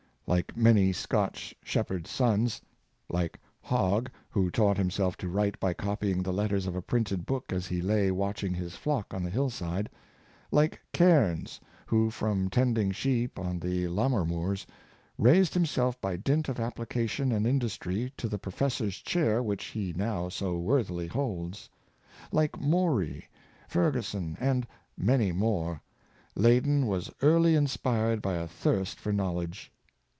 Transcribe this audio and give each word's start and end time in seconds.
Like 0.27 0.55
many 0.55 0.93
Scotch 0.93 1.53
shep 1.61 1.89
herds' 1.89 2.09
sons— 2.09 2.61
like 3.09 3.37
Hogg, 3.63 4.09
who 4.29 4.49
taught 4.49 4.77
himself 4.77 5.17
to 5.17 5.27
write 5.27 5.59
by 5.59 5.73
copying 5.73 6.23
the 6.23 6.31
letters 6.31 6.65
of 6.65 6.73
a 6.73 6.81
printed 6.81 7.25
book 7.25 7.51
as 7.51 7.67
he 7.67 7.81
lay 7.81 8.11
watching 8.11 8.53
his 8.53 8.77
flock 8.77 9.13
on 9.13 9.23
the 9.25 9.29
hill 9.29 9.49
side— 9.49 9.89
like 10.59 10.79
Cairns, 10.93 11.59
who 11.85 12.09
from 12.09 12.49
tend 12.49 12.77
ing 12.77 12.93
sheep 12.93 13.37
on 13.37 13.59
the 13.59 13.89
Lammermoors, 13.89 14.65
raised 15.17 15.53
himself 15.53 15.99
by 15.99 16.15
dint 16.15 16.47
of 16.47 16.61
application 16.61 17.33
and 17.33 17.45
industry 17.45 18.13
to 18.15 18.29
the 18.29 18.39
professor's 18.39 18.99
chair 18.99 19.43
which 19.43 19.65
he 19.65 19.91
now 19.91 20.29
so 20.29 20.57
worthily 20.57 21.07
holds— 21.07 21.67
like 22.31 22.57
Maurey, 22.57 23.27
Ferguson, 23.67 24.37
and 24.39 24.65
many 24.97 25.33
more, 25.33 25.81
Leyden 26.37 26.87
was 26.87 27.11
early 27.21 27.53
inspired 27.53 28.21
by 28.21 28.35
a 28.35 28.47
thirst 28.47 28.97
for 28.97 29.11
knowledge. 29.11 29.73